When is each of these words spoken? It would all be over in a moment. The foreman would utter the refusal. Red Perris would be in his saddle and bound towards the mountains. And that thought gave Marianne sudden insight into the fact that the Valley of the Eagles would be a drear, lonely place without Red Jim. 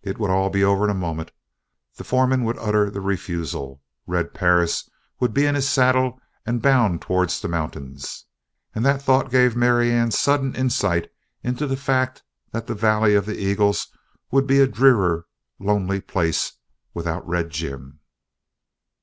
It 0.00 0.18
would 0.18 0.30
all 0.30 0.48
be 0.48 0.64
over 0.64 0.84
in 0.86 0.90
a 0.90 0.94
moment. 0.94 1.30
The 1.96 2.04
foreman 2.04 2.42
would 2.44 2.56
utter 2.58 2.88
the 2.88 3.02
refusal. 3.02 3.82
Red 4.06 4.32
Perris 4.32 4.88
would 5.20 5.34
be 5.34 5.44
in 5.44 5.54
his 5.54 5.68
saddle 5.68 6.18
and 6.46 6.62
bound 6.62 7.02
towards 7.02 7.38
the 7.38 7.46
mountains. 7.48 8.24
And 8.74 8.82
that 8.86 9.02
thought 9.02 9.30
gave 9.30 9.54
Marianne 9.54 10.10
sudden 10.10 10.54
insight 10.54 11.12
into 11.42 11.66
the 11.66 11.76
fact 11.76 12.22
that 12.52 12.66
the 12.66 12.74
Valley 12.74 13.14
of 13.14 13.26
the 13.26 13.38
Eagles 13.38 13.88
would 14.30 14.46
be 14.46 14.58
a 14.60 14.66
drear, 14.66 15.26
lonely 15.58 16.00
place 16.00 16.52
without 16.94 17.28
Red 17.28 17.50
Jim. 17.50 18.00